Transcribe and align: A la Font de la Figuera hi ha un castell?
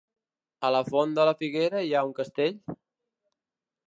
A 0.69 0.69
la 0.75 0.79
Font 0.87 1.11
de 1.19 1.25
la 1.29 1.33
Figuera 1.43 1.83
hi 1.89 1.93
ha 1.99 2.03
un 2.07 2.15
castell? 2.21 2.57